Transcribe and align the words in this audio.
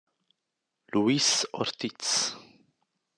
Luis 0.91 1.45
Ortiz 1.53 2.33